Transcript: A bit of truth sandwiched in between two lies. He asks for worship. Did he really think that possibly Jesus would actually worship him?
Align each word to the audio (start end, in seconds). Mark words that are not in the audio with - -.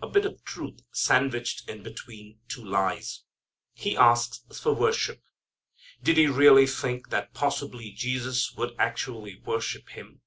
A 0.00 0.08
bit 0.08 0.24
of 0.24 0.44
truth 0.44 0.82
sandwiched 0.92 1.68
in 1.68 1.82
between 1.82 2.38
two 2.46 2.64
lies. 2.64 3.24
He 3.72 3.96
asks 3.96 4.44
for 4.62 4.72
worship. 4.72 5.20
Did 6.00 6.16
he 6.16 6.28
really 6.28 6.68
think 6.68 7.10
that 7.10 7.34
possibly 7.34 7.90
Jesus 7.90 8.52
would 8.52 8.76
actually 8.78 9.34
worship 9.44 9.88
him? 9.88 10.20